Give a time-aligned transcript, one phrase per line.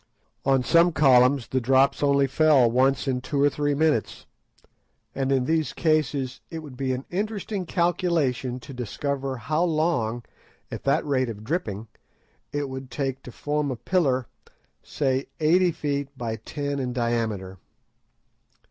[0.45, 4.25] On some columns the drops only fell once in two or three minutes,
[5.13, 10.23] and in these cases it would be an interesting calculation to discover how long,
[10.71, 11.87] at that rate of dripping,
[12.51, 14.25] it would take to form a pillar,
[14.81, 17.59] say eighty feet by ten in diameter.